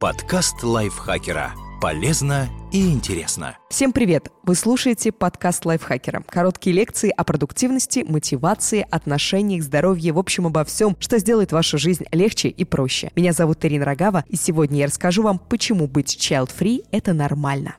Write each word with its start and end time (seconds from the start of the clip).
Подкаст 0.00 0.62
лайфхакера. 0.62 1.52
Полезно 1.78 2.48
и 2.72 2.90
интересно. 2.90 3.58
Всем 3.68 3.92
привет! 3.92 4.30
Вы 4.44 4.54
слушаете 4.54 5.12
подкаст 5.12 5.66
лайфхакера. 5.66 6.24
Короткие 6.26 6.74
лекции 6.74 7.12
о 7.14 7.22
продуктивности, 7.22 8.02
мотивации, 8.08 8.86
отношениях, 8.90 9.62
здоровье, 9.62 10.14
в 10.14 10.18
общем, 10.18 10.46
обо 10.46 10.64
всем, 10.64 10.96
что 11.00 11.18
сделает 11.18 11.52
вашу 11.52 11.76
жизнь 11.76 12.06
легче 12.12 12.48
и 12.48 12.64
проще. 12.64 13.10
Меня 13.14 13.34
зовут 13.34 13.62
Ирина 13.66 13.84
Рогава, 13.84 14.24
и 14.26 14.36
сегодня 14.36 14.78
я 14.78 14.86
расскажу 14.86 15.22
вам, 15.22 15.38
почему 15.38 15.86
быть 15.86 16.16
child-free– 16.16 16.86
это 16.92 17.12
нормально. 17.12 17.76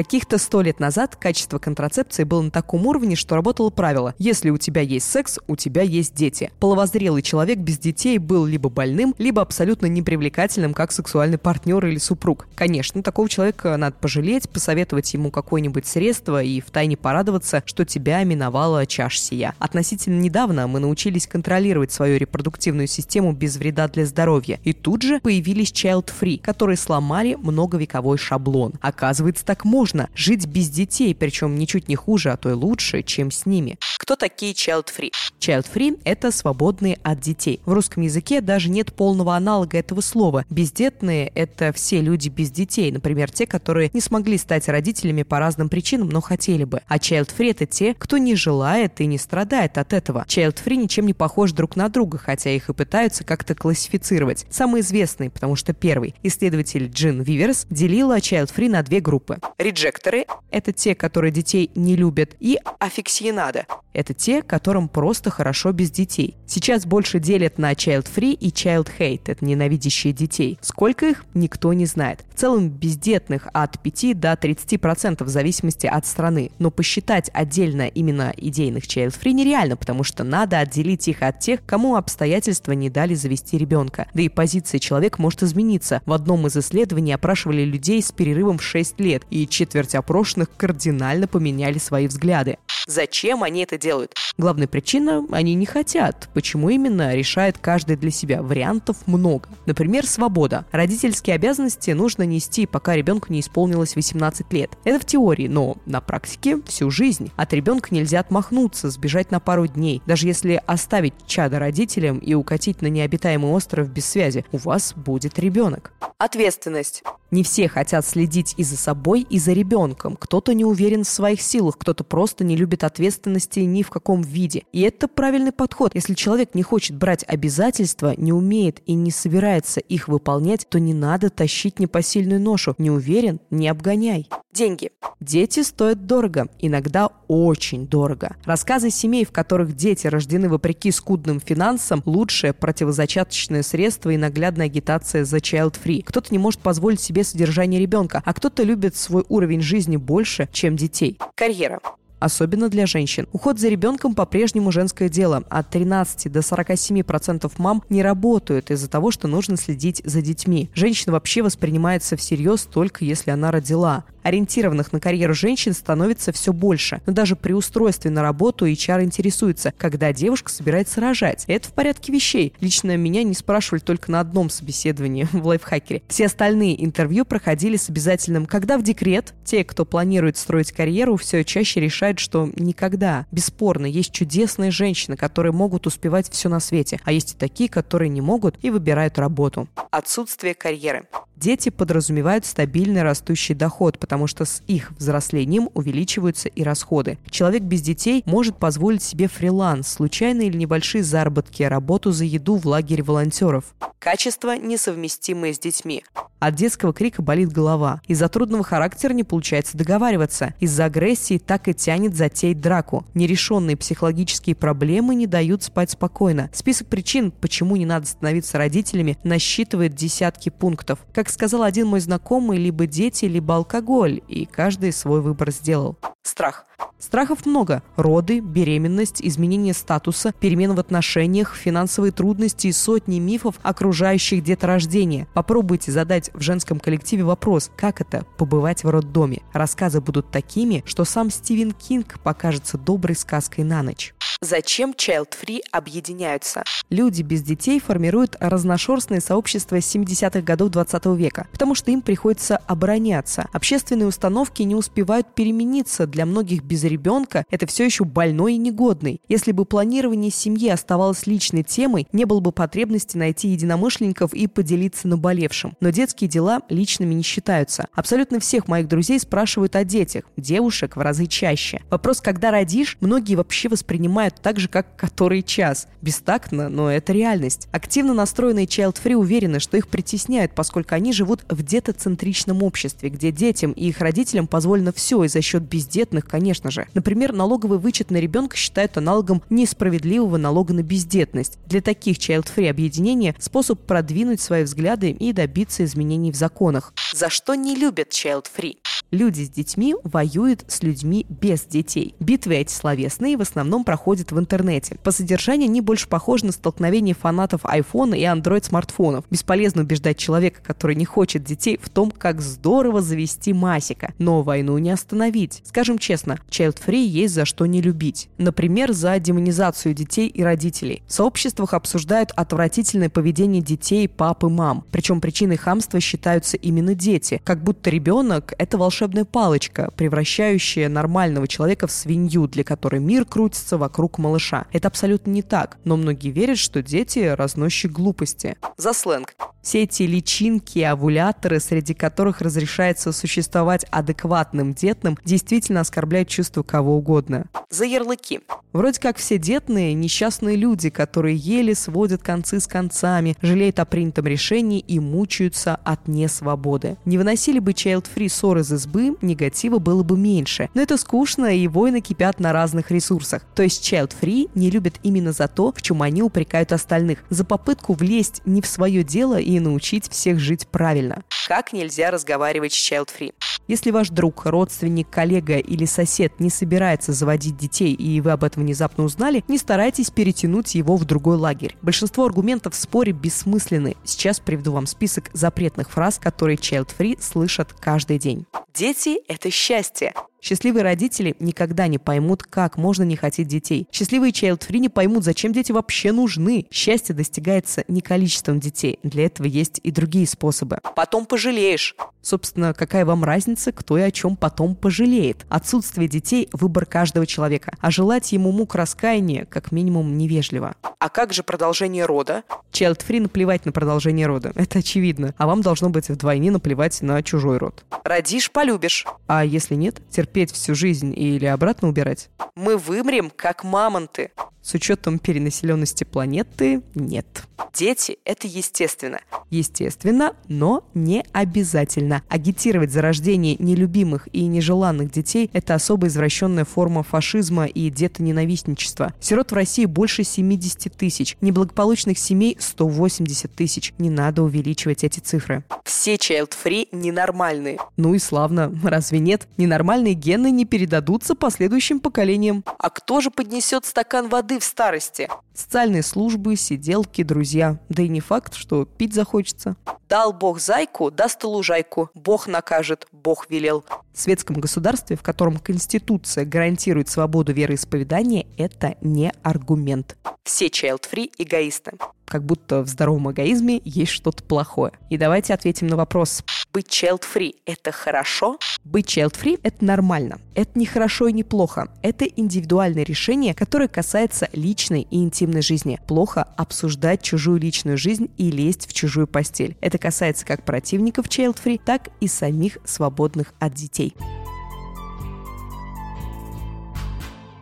Каких-то 0.00 0.38
сто 0.38 0.62
лет 0.62 0.80
назад 0.80 1.14
качество 1.14 1.58
контрацепции 1.58 2.24
было 2.24 2.40
на 2.40 2.50
таком 2.50 2.86
уровне, 2.86 3.16
что 3.16 3.34
работало 3.34 3.68
правило 3.68 4.14
«если 4.16 4.48
у 4.48 4.56
тебя 4.56 4.80
есть 4.80 5.04
секс, 5.04 5.38
у 5.46 5.56
тебя 5.56 5.82
есть 5.82 6.14
дети». 6.14 6.50
Половозрелый 6.58 7.20
человек 7.20 7.58
без 7.58 7.78
детей 7.78 8.16
был 8.16 8.46
либо 8.46 8.70
больным, 8.70 9.14
либо 9.18 9.42
абсолютно 9.42 9.84
непривлекательным 9.84 10.72
как 10.72 10.90
сексуальный 10.90 11.36
партнер 11.36 11.84
или 11.84 11.98
супруг. 11.98 12.48
Конечно, 12.54 13.02
такого 13.02 13.28
человека 13.28 13.76
надо 13.76 13.94
пожалеть, 14.00 14.48
посоветовать 14.48 15.12
ему 15.12 15.30
какое-нибудь 15.30 15.86
средство 15.86 16.42
и 16.42 16.62
втайне 16.62 16.96
порадоваться, 16.96 17.62
что 17.66 17.84
тебя 17.84 18.24
миновала 18.24 18.86
чаш 18.86 19.20
сия. 19.20 19.54
Относительно 19.58 20.18
недавно 20.18 20.66
мы 20.66 20.80
научились 20.80 21.26
контролировать 21.26 21.92
свою 21.92 22.16
репродуктивную 22.16 22.86
систему 22.86 23.32
без 23.32 23.58
вреда 23.58 23.86
для 23.86 24.06
здоровья. 24.06 24.60
И 24.64 24.72
тут 24.72 25.02
же 25.02 25.20
появились 25.20 25.72
child-free, 25.72 26.40
которые 26.40 26.78
сломали 26.78 27.34
многовековой 27.34 28.16
шаблон. 28.16 28.72
Оказывается, 28.80 29.44
так 29.44 29.66
можно 29.66 29.89
можно 29.94 30.08
жить 30.14 30.46
без 30.46 30.70
детей, 30.70 31.14
причем 31.14 31.56
ничуть 31.56 31.88
не 31.88 31.96
хуже, 31.96 32.30
а 32.30 32.36
то 32.36 32.50
и 32.50 32.52
лучше, 32.52 33.02
чем 33.02 33.30
с 33.30 33.46
ними. 33.46 33.78
Кто 34.10 34.16
такие 34.16 34.54
child-free? 34.54 35.12
Child-free– 35.38 36.00
это 36.04 36.32
свободные 36.32 36.98
от 37.04 37.20
детей. 37.20 37.60
В 37.64 37.72
русском 37.72 38.02
языке 38.02 38.40
даже 38.40 38.68
нет 38.68 38.92
полного 38.92 39.36
аналога 39.36 39.78
этого 39.78 40.00
слова. 40.00 40.44
Бездетные– 40.50 41.28
это 41.36 41.72
все 41.72 42.00
люди 42.00 42.28
без 42.28 42.50
детей, 42.50 42.90
например, 42.90 43.30
те, 43.30 43.46
которые 43.46 43.88
не 43.92 44.00
смогли 44.00 44.36
стать 44.36 44.66
родителями 44.68 45.22
по 45.22 45.38
разным 45.38 45.68
причинам, 45.68 46.08
но 46.08 46.20
хотели 46.20 46.64
бы. 46.64 46.82
А 46.88 46.96
child-free– 46.96 47.50
это 47.52 47.66
те, 47.66 47.94
кто 47.94 48.18
не 48.18 48.34
желает 48.34 49.00
и 49.00 49.06
не 49.06 49.16
страдает 49.16 49.78
от 49.78 49.92
этого. 49.92 50.24
Child-free 50.26 50.74
ничем 50.74 51.06
не 51.06 51.14
похож 51.14 51.52
друг 51.52 51.76
на 51.76 51.88
друга, 51.88 52.18
хотя 52.18 52.50
их 52.50 52.68
и 52.68 52.74
пытаются 52.74 53.22
как-то 53.22 53.54
классифицировать. 53.54 54.44
Самый 54.50 54.80
известный, 54.80 55.30
потому 55.30 55.54
что 55.54 55.72
первый, 55.72 56.16
исследователь 56.24 56.88
Джин 56.88 57.22
Виверс, 57.22 57.64
делила 57.70 58.18
child-free 58.18 58.70
на 58.70 58.82
две 58.82 58.98
группы. 58.98 59.38
Реджекторы– 59.56 60.26
это 60.50 60.72
те, 60.72 60.96
которые 60.96 61.30
детей 61.30 61.70
не 61.76 61.94
любят, 61.94 62.34
и 62.40 62.58
аффиксионады– 62.80 63.66
это 64.00 64.14
те, 64.14 64.42
которым 64.42 64.88
просто 64.88 65.30
хорошо 65.30 65.72
без 65.72 65.90
детей. 65.90 66.36
Сейчас 66.46 66.86
больше 66.86 67.20
делят 67.20 67.58
на 67.58 67.72
child-free 67.72 68.32
и 68.32 68.48
child-hate– 68.48 69.22
это 69.26 69.44
ненавидящие 69.44 70.12
детей. 70.12 70.58
Сколько 70.62 71.06
их, 71.06 71.24
никто 71.34 71.72
не 71.72 71.86
знает. 71.86 72.24
В 72.34 72.38
целом 72.40 72.68
бездетных 72.68 73.48
от 73.52 73.78
5 73.78 74.18
до 74.18 74.32
30% 74.32 75.22
в 75.22 75.28
зависимости 75.28 75.86
от 75.86 76.06
страны. 76.06 76.50
Но 76.58 76.70
посчитать 76.70 77.30
отдельно 77.32 77.86
именно 77.86 78.32
идейных 78.36 78.84
child-free 78.84 79.32
нереально, 79.32 79.76
потому 79.76 80.02
что 80.02 80.24
надо 80.24 80.58
отделить 80.58 81.06
их 81.08 81.22
от 81.22 81.38
тех, 81.38 81.60
кому 81.64 81.96
обстоятельства 81.96 82.72
не 82.72 82.88
дали 82.88 83.14
завести 83.14 83.58
ребенка. 83.58 84.08
Да 84.14 84.22
и 84.22 84.28
позиция 84.28 84.78
человека 84.78 85.20
может 85.20 85.42
измениться. 85.42 86.00
В 86.06 86.12
одном 86.12 86.46
из 86.46 86.56
исследований 86.56 87.12
опрашивали 87.12 87.62
людей 87.62 88.02
с 88.02 88.10
перерывом 88.10 88.58
в 88.58 88.62
6 88.62 88.98
лет, 89.00 89.22
и 89.30 89.46
четверть 89.46 89.94
опрошенных 89.94 90.48
кардинально 90.56 91.26
поменяли 91.28 91.78
свои 91.78 92.06
взгляды. 92.06 92.58
Зачем 92.86 93.42
они 93.42 93.62
это 93.62 93.78
делают? 93.80 94.14
Главная 94.38 94.68
причина– 94.68 95.26
они 95.32 95.54
не 95.54 95.66
хотят. 95.66 96.28
Почему 96.34 96.70
именно, 96.70 97.14
решает 97.14 97.58
каждый 97.58 97.96
для 97.96 98.10
себя. 98.10 98.42
Вариантов 98.42 98.96
много. 99.06 99.48
Например, 99.66 100.06
свобода. 100.06 100.64
Родительские 100.70 101.34
обязанности 101.34 101.90
нужно 101.90 102.22
нести, 102.22 102.66
пока 102.66 102.94
ребенку 102.94 103.32
не 103.32 103.40
исполнилось 103.40 103.96
18 103.96 104.52
лет. 104.52 104.70
Это 104.84 105.00
в 105.00 105.04
теории, 105.04 105.48
но 105.48 105.76
на 105.86 106.00
практике 106.00 106.60
всю 106.66 106.90
жизнь. 106.90 107.32
От 107.36 107.52
ребенка 107.52 107.88
нельзя 107.92 108.20
отмахнуться, 108.20 108.90
сбежать 108.90 109.30
на 109.30 109.40
пару 109.40 109.66
дней. 109.66 110.02
Даже 110.06 110.26
если 110.26 110.62
оставить 110.66 111.14
чада 111.26 111.58
родителям 111.58 112.18
и 112.18 112.34
укатить 112.34 112.82
на 112.82 112.86
необитаемый 112.86 113.50
остров 113.50 113.90
без 113.90 114.06
связи, 114.06 114.44
у 114.52 114.58
вас 114.58 114.94
будет 114.94 115.38
ребенок. 115.38 115.92
Ответственность. 116.18 117.02
Не 117.30 117.44
все 117.44 117.68
хотят 117.68 118.04
следить 118.04 118.54
и 118.56 118.64
за 118.64 118.76
собой, 118.76 119.26
и 119.28 119.38
за 119.38 119.52
ребенком. 119.52 120.16
Кто-то 120.16 120.52
не 120.52 120.64
уверен 120.64 121.04
в 121.04 121.08
своих 121.08 121.40
силах, 121.40 121.78
кто-то 121.78 122.02
просто 122.02 122.44
не 122.44 122.56
любит 122.56 122.82
ответственности 122.82 123.60
ни 123.60 123.82
в 123.82 123.90
каком 123.90 124.22
виде. 124.22 124.64
И 124.72 124.80
это 124.80 125.06
правильный 125.06 125.52
подход. 125.52 125.94
Если 125.94 126.14
человек 126.14 126.54
не 126.54 126.62
хочет 126.62 126.96
брать 126.96 127.24
обязательства, 127.26 128.14
не 128.16 128.32
умеет 128.32 128.80
и 128.86 128.94
не 128.94 129.10
собирается 129.10 129.80
их 129.80 130.08
выполнять, 130.08 130.66
то 130.68 130.80
не 130.80 130.94
надо 130.94 131.30
тащить 131.30 131.78
непосильную 131.78 132.40
ношу. 132.40 132.74
Не 132.78 132.90
уверен– 132.90 133.40
не 133.50 133.68
обгоняй. 133.68 134.28
Деньги. 134.52 134.90
Дети 135.20 135.62
стоят 135.62 136.06
дорого, 136.06 136.48
иногда 136.58 137.10
очень 137.28 137.86
дорого. 137.86 138.36
Рассказы 138.44 138.90
семей, 138.90 139.24
в 139.24 139.30
которых 139.30 139.76
дети 139.76 140.08
рождены 140.08 140.48
вопреки 140.48 140.90
скудным 140.90 141.40
финансам, 141.40 142.02
лучшее 142.04 142.52
противозачаточное 142.52 143.62
средство 143.62 144.10
и 144.10 144.16
наглядная 144.16 144.66
агитация 144.66 145.24
за 145.24 145.36
child-free. 145.36 146.02
Кто-то 146.02 146.28
не 146.32 146.38
может 146.38 146.60
позволить 146.60 147.00
себе 147.00 147.22
содержание 147.22 147.80
ребенка, 147.80 148.22
а 148.24 148.34
кто-то 148.34 148.64
любит 148.64 148.96
свой 148.96 149.24
уровень 149.28 149.60
жизни 149.60 149.96
больше, 149.96 150.48
чем 150.52 150.74
детей. 150.76 151.16
Карьера 151.36 151.78
особенно 152.20 152.68
для 152.68 152.86
женщин. 152.86 153.26
Уход 153.32 153.58
за 153.58 153.68
ребенком 153.68 154.14
по-прежнему 154.14 154.70
женское 154.70 155.08
дело. 155.08 155.42
От 155.48 155.70
13 155.70 156.30
до 156.30 156.40
47% 156.40 157.50
мам 157.58 157.82
не 157.88 158.02
работают 158.02 158.70
из-за 158.70 158.88
того, 158.88 159.10
что 159.10 159.26
нужно 159.26 159.56
следить 159.56 160.02
за 160.04 160.22
детьми. 160.22 160.70
Женщина 160.74 161.12
вообще 161.12 161.42
воспринимается 161.42 162.16
всерьез 162.16 162.68
только 162.70 163.04
если 163.04 163.30
она 163.30 163.50
родила. 163.50 164.04
Ориентированных 164.22 164.92
на 164.92 165.00
карьеру 165.00 165.34
женщин 165.34 165.72
становится 165.72 166.32
все 166.32 166.52
больше. 166.52 167.00
Но 167.06 167.12
даже 167.12 167.36
при 167.36 167.52
устройстве 167.52 168.10
на 168.10 168.22
работу 168.22 168.66
HR 168.66 169.02
интересуется, 169.04 169.72
когда 169.76 170.12
девушка 170.12 170.50
собирается 170.50 171.00
рожать. 171.00 171.44
Это 171.46 171.68
в 171.68 171.72
порядке 171.72 172.12
вещей. 172.12 172.52
Лично 172.60 172.96
меня 172.96 173.22
не 173.22 173.34
спрашивали 173.34 173.80
только 173.80 174.10
на 174.10 174.20
одном 174.20 174.50
собеседовании 174.50 175.26
в 175.32 175.46
лайфхакере. 175.46 176.02
Все 176.08 176.26
остальные 176.26 176.84
интервью 176.84 177.24
проходили 177.24 177.76
с 177.76 177.88
обязательным 177.88 178.46
«когда 178.46 178.78
в 178.78 178.82
декрет?». 178.82 179.34
Те, 179.44 179.64
кто 179.64 179.84
планирует 179.84 180.36
строить 180.36 180.72
карьеру, 180.72 181.16
все 181.16 181.44
чаще 181.44 181.80
решают, 181.80 182.18
что 182.18 182.50
никогда. 182.56 183.26
Бесспорно, 183.32 183.86
есть 183.86 184.12
чудесные 184.12 184.70
женщины, 184.70 185.16
которые 185.16 185.52
могут 185.52 185.86
успевать 185.86 186.30
все 186.30 186.48
на 186.48 186.60
свете, 186.60 187.00
а 187.04 187.12
есть 187.12 187.34
и 187.34 187.36
такие, 187.36 187.68
которые 187.68 188.08
не 188.08 188.20
могут 188.20 188.56
и 188.62 188.70
выбирают 188.70 189.18
работу. 189.18 189.68
Отсутствие 189.90 190.54
карьеры. 190.54 191.06
Дети 191.36 191.70
подразумевают 191.70 192.44
стабильный 192.44 193.02
растущий 193.02 193.54
доход, 193.54 193.98
потому 194.10 194.26
что 194.26 194.44
с 194.44 194.60
их 194.66 194.90
взрослением 194.98 195.68
увеличиваются 195.72 196.48
и 196.48 196.64
расходы. 196.64 197.16
Человек 197.30 197.62
без 197.62 197.80
детей 197.80 198.24
может 198.26 198.56
позволить 198.56 199.04
себе 199.04 199.28
фриланс, 199.28 199.86
случайные 199.86 200.48
или 200.48 200.56
небольшие 200.56 201.04
заработки, 201.04 201.62
работу 201.62 202.10
за 202.10 202.24
еду 202.24 202.56
в 202.56 202.66
лагере 202.66 203.04
волонтеров. 203.04 203.72
Качества, 204.00 204.56
несовместимые 204.56 205.52
с 205.52 205.58
детьми. 205.58 206.02
От 206.38 206.54
детского 206.54 206.94
крика 206.94 207.20
болит 207.20 207.52
голова. 207.52 208.00
Из-за 208.08 208.30
трудного 208.30 208.64
характера 208.64 209.12
не 209.12 209.24
получается 209.24 209.76
договариваться. 209.76 210.54
Из-за 210.58 210.86
агрессии 210.86 211.36
так 211.36 211.68
и 211.68 211.74
тянет 211.74 212.16
затеять 212.16 212.62
драку. 212.62 213.04
Нерешенные 213.12 213.76
психологические 213.76 214.56
проблемы 214.56 215.14
не 215.14 215.26
дают 215.26 215.62
спать 215.62 215.90
спокойно. 215.90 216.48
Список 216.54 216.88
причин, 216.88 217.30
почему 217.30 217.76
не 217.76 217.84
надо 217.84 218.06
становиться 218.06 218.56
родителями, 218.56 219.18
насчитывает 219.22 219.94
десятки 219.94 220.48
пунктов. 220.48 221.00
Как 221.12 221.28
сказал 221.28 221.62
один 221.62 221.86
мой 221.86 222.00
знакомый, 222.00 222.56
либо 222.56 222.86
дети, 222.86 223.26
либо 223.26 223.56
алкоголь, 223.56 224.22
и 224.28 224.46
каждый 224.46 224.94
свой 224.94 225.20
выбор 225.20 225.50
сделал. 225.50 225.98
Страх. 226.30 226.64
Страхов 227.00 227.44
много. 227.44 227.82
Роды, 227.96 228.38
беременность, 228.38 229.20
изменение 229.20 229.74
статуса, 229.74 230.32
перемены 230.38 230.74
в 230.74 230.78
отношениях, 230.78 231.56
финансовые 231.56 232.12
трудности 232.12 232.68
и 232.68 232.72
сотни 232.72 233.18
мифов, 233.18 233.56
окружающих 233.62 234.44
деторождение. 234.44 235.26
Попробуйте 235.34 235.90
задать 235.90 236.30
в 236.32 236.40
женском 236.40 236.78
коллективе 236.78 237.24
вопрос, 237.24 237.72
как 237.76 238.00
это– 238.00 238.24
побывать 238.38 238.84
в 238.84 238.90
роддоме. 238.90 239.42
Рассказы 239.52 240.00
будут 240.00 240.30
такими, 240.30 240.84
что 240.86 241.04
сам 241.04 241.30
Стивен 241.30 241.72
Кинг 241.72 242.20
покажется 242.20 242.78
доброй 242.78 243.16
сказкой 243.16 243.64
на 243.64 243.82
ночь. 243.82 244.14
Зачем 244.42 244.92
child-free 244.92 245.60
объединяются? 245.70 246.64
Люди 246.88 247.20
без 247.20 247.42
детей 247.42 247.78
формируют 247.78 248.36
разношерстные 248.40 249.20
сообщества 249.20 249.76
70-х 249.76 250.40
годов 250.40 250.70
20 250.70 251.06
века, 251.08 251.46
потому 251.52 251.74
что 251.74 251.90
им 251.90 252.00
приходится 252.00 252.56
обороняться. 252.56 253.48
Общественные 253.52 254.06
установки 254.06 254.62
не 254.62 254.74
успевают 254.74 255.34
перемениться 255.34 256.06
для 256.06 256.19
для 256.20 256.26
многих 256.26 256.62
без 256.64 256.84
ребенка– 256.84 257.46
это 257.50 257.66
все 257.66 257.86
еще 257.86 258.04
больной 258.04 258.52
и 258.52 258.58
негодный. 258.58 259.22
Если 259.26 259.52
бы 259.52 259.64
планирование 259.64 260.30
семьи 260.30 260.68
оставалось 260.68 261.26
личной 261.26 261.62
темой, 261.62 262.06
не 262.12 262.26
было 262.26 262.40
бы 262.40 262.52
потребности 262.52 263.16
найти 263.16 263.48
единомышленников 263.48 264.34
и 264.34 264.46
поделиться 264.46 265.08
наболевшим. 265.08 265.72
Но 265.80 265.88
детские 265.88 266.28
дела 266.28 266.60
личными 266.68 267.14
не 267.14 267.22
считаются. 267.22 267.86
Абсолютно 267.94 268.38
всех 268.38 268.68
моих 268.68 268.86
друзей 268.86 269.18
спрашивают 269.18 269.76
о 269.76 269.84
детях, 269.84 270.24
девушек 270.36 270.96
в 270.96 271.00
разы 271.00 271.24
чаще. 271.24 271.80
Вопрос, 271.88 272.20
когда 272.20 272.50
родишь, 272.50 272.98
многие 273.00 273.36
вообще 273.36 273.70
воспринимают 273.70 274.34
так 274.42 274.60
же, 274.60 274.68
как 274.68 274.96
который 274.96 275.42
час. 275.42 275.88
Бестактно, 276.02 276.68
но 276.68 276.90
это 276.92 277.14
реальность. 277.14 277.66
Активно 277.72 278.12
настроенные 278.12 278.66
child-free 278.66 279.14
уверены, 279.14 279.58
что 279.58 279.78
их 279.78 279.88
притесняют, 279.88 280.54
поскольку 280.54 280.94
они 280.94 281.14
живут 281.14 281.46
в 281.48 281.62
детоцентричном 281.62 282.62
обществе, 282.62 283.08
где 283.08 283.32
детям 283.32 283.72
и 283.72 283.88
их 283.88 284.02
родителям 284.02 284.46
позволено 284.46 284.92
все 284.92 285.24
и 285.24 285.28
за 285.28 285.40
счет 285.40 285.62
бездетных, 286.00 286.26
конечно 286.26 286.70
же. 286.70 286.86
Например, 286.94 287.32
налоговый 287.32 287.78
вычет 287.78 288.10
на 288.10 288.16
ребенка 288.16 288.56
считают 288.56 288.96
аналогом 288.96 289.42
несправедливого 289.50 290.38
налога 290.38 290.72
на 290.72 290.82
бездетность. 290.82 291.58
Для 291.66 291.80
таких 291.80 292.18
child-free 292.18 292.68
объединения 292.68 293.34
способ 293.38 293.80
продвинуть 293.80 294.40
свои 294.40 294.64
взгляды 294.64 295.10
и 295.10 295.32
добиться 295.32 295.84
изменений 295.84 296.32
в 296.32 296.36
законах. 296.36 296.94
За 297.14 297.28
что 297.28 297.54
не 297.54 297.76
любят 297.76 298.12
child-free? 298.12 298.76
Люди 299.10 299.42
с 299.42 299.50
детьми 299.50 299.96
воюют 300.04 300.64
с 300.68 300.84
людьми 300.84 301.26
без 301.28 301.62
детей. 301.62 302.14
Битвы 302.20 302.54
эти 302.54 302.72
словесные 302.72 303.36
в 303.36 303.40
основном 303.40 303.82
проходят 303.82 304.30
в 304.30 304.38
интернете. 304.38 304.98
По 305.02 305.10
содержанию 305.10 305.68
они 305.68 305.80
больше 305.80 306.06
похожи 306.08 306.46
на 306.46 306.52
столкновение 306.52 307.16
фанатов 307.16 307.64
iPhone 307.64 308.16
и 308.16 308.22
Android 308.22 308.64
смартфонов. 308.64 309.24
Бесполезно 309.28 309.82
убеждать 309.82 310.16
человека, 310.16 310.60
который 310.62 310.94
не 310.94 311.04
хочет 311.04 311.42
детей, 311.42 311.78
в 311.82 311.88
том, 311.88 312.12
как 312.12 312.40
здорово 312.40 313.02
завести 313.02 313.52
масика. 313.52 314.14
Но 314.18 314.42
войну 314.42 314.78
не 314.78 314.90
остановить. 314.90 315.62
Скажем 315.64 315.89
честно, 315.98 316.38
child-free 316.50 317.02
есть 317.02 317.34
за 317.34 317.44
что 317.44 317.66
не 317.66 317.80
любить. 317.80 318.28
Например, 318.38 318.92
за 318.92 319.18
демонизацию 319.18 319.94
детей 319.94 320.28
и 320.28 320.42
родителей. 320.42 321.02
В 321.06 321.12
сообществах 321.12 321.74
обсуждают 321.74 322.32
отвратительное 322.36 323.08
поведение 323.08 323.62
детей, 323.62 324.08
пап 324.08 324.44
и 324.44 324.48
мам. 324.48 324.84
Причем 324.90 325.20
причиной 325.20 325.56
хамства 325.56 326.00
считаются 326.00 326.56
именно 326.56 326.94
дети. 326.94 327.40
Как 327.44 327.62
будто 327.62 327.90
ребенок– 327.90 328.54
это 328.58 328.78
волшебная 328.78 329.24
палочка, 329.24 329.90
превращающая 329.96 330.88
нормального 330.88 331.46
человека 331.48 331.86
в 331.86 331.92
свинью, 331.92 332.46
для 332.46 332.64
которой 332.64 333.00
мир 333.00 333.24
крутится 333.24 333.78
вокруг 333.78 334.18
малыша. 334.18 334.66
Это 334.72 334.88
абсолютно 334.88 335.30
не 335.30 335.42
так, 335.42 335.78
но 335.84 335.96
многие 335.96 336.30
верят, 336.30 336.58
что 336.58 336.82
дети– 336.82 337.18
разносчик 337.36 337.92
глупости. 337.92 338.56
За 338.76 338.92
сленг. 338.92 339.34
Все 339.62 339.82
эти 339.82 340.04
личинки 340.04 340.78
овуляторы, 340.78 341.60
среди 341.60 341.92
которых 341.92 342.40
разрешается 342.40 343.12
существовать 343.12 343.84
адекватным 343.90 344.72
детным, 344.72 345.18
действительно 345.24 345.79
оскорбляют 345.80 346.28
чувства 346.28 346.62
кого 346.62 346.96
угодно. 346.96 347.46
За 347.70 347.84
ярлыки. 347.84 348.40
Вроде 348.72 349.00
как 349.00 349.16
все 349.16 349.38
детные– 349.38 349.94
несчастные 349.94 350.56
люди, 350.56 350.90
которые 350.90 351.36
еле 351.36 351.74
сводят 351.74 352.22
концы 352.22 352.60
с 352.60 352.66
концами, 352.66 353.36
жалеют 353.42 353.80
о 353.80 353.84
принятом 353.84 354.26
решении 354.26 354.78
и 354.78 355.00
мучаются 355.00 355.74
от 355.76 356.06
несвободы. 356.06 356.96
Не 357.04 357.18
выносили 357.18 357.58
бы 357.58 357.72
child-free 357.72 358.28
ссор 358.28 358.58
из 358.58 358.72
избы, 358.72 359.16
негатива 359.22 359.78
было 359.78 360.02
бы 360.02 360.16
меньше. 360.16 360.68
Но 360.74 360.82
это 360.82 360.96
скучно, 360.96 361.56
и 361.56 361.66
войны 361.66 362.00
кипят 362.00 362.38
на 362.38 362.52
разных 362.52 362.90
ресурсах. 362.90 363.42
То 363.54 363.62
есть 363.62 363.82
child-free 363.92 364.50
не 364.54 364.70
любят 364.70 365.00
именно 365.02 365.32
за 365.32 365.48
то, 365.48 365.72
в 365.72 365.82
чем 365.82 366.02
они 366.02 366.22
упрекают 366.22 366.72
остальных. 366.72 367.24
За 367.28 367.44
попытку 367.44 367.94
влезть 367.94 368.42
не 368.44 368.62
в 368.62 368.66
свое 368.66 369.02
дело 369.02 369.38
и 369.38 369.58
научить 369.58 370.08
всех 370.10 370.38
жить 370.38 370.68
правильно. 370.68 371.22
Как 371.48 371.72
нельзя 371.72 372.10
разговаривать 372.10 372.72
с 372.72 372.90
child-free? 372.90 373.32
Если 373.70 373.92
ваш 373.92 374.08
друг, 374.08 374.46
родственник, 374.46 375.08
коллега 375.10 375.58
или 375.58 375.84
сосед 375.84 376.40
не 376.40 376.50
собирается 376.50 377.12
заводить 377.12 377.56
детей, 377.56 377.94
и 377.94 378.20
вы 378.20 378.32
об 378.32 378.42
этом 378.42 378.64
внезапно 378.64 379.04
узнали, 379.04 379.44
не 379.46 379.58
старайтесь 379.58 380.10
перетянуть 380.10 380.74
его 380.74 380.96
в 380.96 381.04
другой 381.04 381.36
лагерь. 381.36 381.76
Большинство 381.80 382.24
аргументов 382.24 382.74
в 382.74 382.76
споре 382.76 383.12
бессмысленны. 383.12 383.96
Сейчас 384.02 384.40
приведу 384.40 384.72
вам 384.72 384.86
список 384.86 385.30
запретных 385.34 385.88
фраз, 385.88 386.18
которые 386.18 386.56
child-free 386.56 387.22
слышат 387.22 387.72
каждый 387.72 388.18
день. 388.18 388.44
Дети– 388.74 389.20
это 389.28 389.52
счастье. 389.52 390.14
Счастливые 390.40 390.82
родители 390.82 391.36
никогда 391.38 391.86
не 391.86 391.98
поймут, 391.98 392.42
как 392.42 392.76
можно 392.76 393.02
не 393.02 393.16
хотеть 393.16 393.48
детей. 393.48 393.86
Счастливые 393.92 394.32
child-free 394.32 394.78
не 394.78 394.88
поймут, 394.88 395.24
зачем 395.24 395.52
дети 395.52 395.72
вообще 395.72 396.12
нужны. 396.12 396.66
Счастье 396.70 397.14
достигается 397.14 397.84
не 397.88 398.00
количеством 398.00 398.60
детей. 398.60 398.98
Для 399.02 399.26
этого 399.26 399.46
есть 399.46 399.80
и 399.82 399.90
другие 399.90 400.26
способы. 400.26 400.78
Потом 400.96 401.26
пожалеешь. 401.26 401.94
Собственно, 402.22 402.74
какая 402.74 403.04
вам 403.04 403.24
разница, 403.24 403.72
кто 403.72 403.96
и 403.96 404.02
о 404.02 404.10
чем 404.10 404.36
потом 404.36 404.74
пожалеет? 404.74 405.46
Отсутствие 405.48 406.08
детей– 406.08 406.48
выбор 406.52 406.84
каждого 406.84 407.26
человека. 407.26 407.72
А 407.80 407.90
желать 407.90 408.32
ему 408.32 408.52
мук 408.52 408.74
раскаяния, 408.74 409.46
как 409.46 409.72
минимум, 409.72 410.18
невежливо. 410.18 410.74
А 410.98 411.08
как 411.08 411.32
же 411.32 411.42
продолжение 411.42 412.04
рода? 412.04 412.42
Child-free 412.72 413.20
наплевать 413.20 413.64
на 413.64 413.72
продолжение 413.72 414.26
рода. 414.26 414.52
Это 414.54 414.80
очевидно. 414.80 415.34
А 415.38 415.46
вам 415.46 415.62
должно 415.62 415.88
быть 415.88 416.08
вдвойне 416.08 416.50
наплевать 416.50 417.00
на 417.00 417.22
чужой 417.22 417.56
род. 417.56 417.84
Родишь– 418.04 418.50
полюбишь. 418.52 419.06
А 419.26 419.44
если 419.44 419.74
нет, 419.74 420.02
терпеть 420.30 420.52
всю 420.52 420.74
жизнь 420.76 421.12
или 421.16 421.44
обратно 421.46 421.88
убирать? 421.88 422.28
Мы 422.54 422.76
вымрем, 422.76 423.30
как 423.34 423.64
мамонты. 423.64 424.30
С 424.70 424.74
учетом 424.74 425.18
перенаселенности 425.18 426.04
планеты 426.04 426.82
нет. 426.94 427.26
Дети– 427.74 428.18
это 428.24 428.46
естественно. 428.46 429.20
Естественно, 429.50 430.36
но 430.46 430.84
не 430.94 431.24
обязательно. 431.32 432.22
Агитировать 432.28 432.92
за 432.92 433.02
рождение 433.02 433.56
нелюбимых 433.58 434.28
и 434.32 434.46
нежеланных 434.46 435.10
детей– 435.10 435.50
это 435.52 435.74
особо 435.74 436.06
извращенная 436.06 436.64
форма 436.64 437.02
фашизма 437.02 437.66
и 437.66 437.90
детоненавистничества. 437.90 439.12
Сирот 439.18 439.50
в 439.50 439.54
России 439.54 439.86
больше 439.86 440.22
70 440.22 440.96
тысяч, 440.96 441.36
неблагополучных 441.40 442.16
семей– 442.16 442.56
180 442.60 443.52
тысяч. 443.52 443.92
Не 443.98 444.10
надо 444.10 444.44
увеличивать 444.44 445.02
эти 445.02 445.18
цифры. 445.18 445.64
Все 445.84 446.14
child-free 446.14 446.88
ненормальные. 446.92 447.78
Ну 447.96 448.14
и 448.14 448.20
славно. 448.20 448.72
Разве 448.84 449.18
нет? 449.18 449.48
Ненормальные 449.56 450.14
гены 450.14 450.52
не 450.52 450.64
передадутся 450.64 451.34
последующим 451.34 451.98
поколениям. 451.98 452.64
А 452.78 452.90
кто 452.90 453.20
же 453.20 453.30
поднесет 453.30 453.84
стакан 453.84 454.28
воды 454.28 454.59
в 454.60 454.64
старости? 454.64 455.28
Социальные 455.54 456.02
службы, 456.02 456.56
сиделки, 456.56 457.22
друзья. 457.22 457.78
Да 457.88 458.02
и 458.02 458.08
не 458.08 458.20
факт, 458.20 458.54
что 458.54 458.84
пить 458.84 459.14
захочется. 459.14 459.76
Дал 460.08 460.32
Бог 460.32 460.60
зайку, 460.60 461.10
даст 461.10 461.44
и 461.44 461.46
лужайку. 461.46 462.10
Бог 462.14 462.46
накажет, 462.46 463.06
Бог 463.12 463.48
велел. 463.50 463.84
В 464.12 464.20
светском 464.20 464.56
государстве, 464.56 465.16
в 465.16 465.22
котором 465.22 465.58
Конституция 465.58 466.44
гарантирует 466.44 467.08
свободу 467.08 467.52
вероисповедания, 467.52 468.46
это 468.56 468.96
не 469.00 469.32
аргумент. 469.42 470.16
Все 470.42 470.66
child-free 470.66 471.30
эгоисты. 471.38 471.92
Как 472.30 472.44
будто 472.44 472.82
в 472.82 472.86
здоровом 472.86 473.32
эгоизме 473.32 473.82
есть 473.84 474.12
что-то 474.12 474.44
плохое. 474.44 474.92
И 475.10 475.18
давайте 475.18 475.52
ответим 475.52 475.88
на 475.88 475.96
вопрос. 475.96 476.44
Быть 476.72 476.86
child-free– 476.86 477.56
это 477.66 477.90
хорошо? 477.90 478.56
Быть 478.84 479.06
child-free– 479.06 479.58
это 479.64 479.84
нормально. 479.84 480.38
Это 480.54 480.78
не 480.78 480.86
хорошо 480.86 481.26
и 481.26 481.32
не 481.32 481.42
плохо. 481.42 481.88
Это 482.02 482.24
индивидуальное 482.24 483.02
решение, 483.02 483.52
которое 483.52 483.88
касается 483.88 484.48
личной 484.52 485.08
и 485.10 485.16
интимной 485.16 485.62
жизни. 485.62 485.98
Плохо 486.06 486.44
обсуждать 486.56 487.20
чужую 487.20 487.58
личную 487.58 487.98
жизнь 487.98 488.30
и 488.38 488.52
лезть 488.52 488.88
в 488.88 488.92
чужую 488.92 489.26
постель. 489.26 489.76
Это 489.80 489.98
касается 489.98 490.46
как 490.46 490.64
противников 490.64 491.26
child-free, 491.26 491.80
так 491.84 492.10
и 492.20 492.28
самих 492.28 492.78
свободных 492.84 493.54
от 493.58 493.74
детей. 493.74 494.14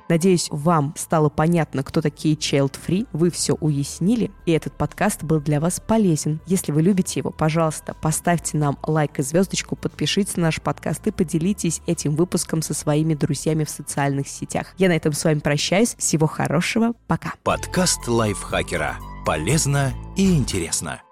Надеюсь, 0.08 0.48
вам 0.50 0.94
стало 0.96 1.28
понятно, 1.28 1.82
кто 1.82 2.00
такие 2.00 2.34
Child 2.34 2.76
Free, 2.86 3.06
вы 3.12 3.30
все 3.30 3.54
уяснили, 3.54 4.30
и 4.46 4.52
этот 4.52 4.72
подкаст 4.74 5.22
был 5.22 5.40
для 5.40 5.60
вас 5.60 5.80
полезен. 5.80 6.40
Если 6.46 6.72
вы 6.72 6.82
любите 6.82 7.20
его, 7.20 7.30
пожалуйста, 7.30 7.94
поставьте 8.00 8.56
нам 8.56 8.78
лайк 8.86 9.18
и 9.18 9.22
звездочку, 9.22 9.76
подпишитесь 9.76 10.36
на 10.36 10.44
наш 10.44 10.60
подкаст 10.60 11.06
и 11.06 11.10
поделитесь 11.10 11.82
этим 11.86 12.14
выпуском 12.14 12.62
со 12.62 12.74
своими 12.74 13.14
друзьями 13.14 13.64
в 13.64 13.70
социальных 13.70 14.28
сетях. 14.28 14.74
Я 14.78 14.88
на 14.88 14.92
этом 14.92 15.12
с 15.12 15.24
вами 15.24 15.40
прощаюсь. 15.40 15.94
Всего 15.98 16.26
хорошего. 16.26 16.94
Пока. 17.06 17.34
Подкаст 17.42 18.06
лайфхакера. 18.08 18.96
Полезно 19.24 19.92
и 20.16 20.34
интересно. 20.34 21.02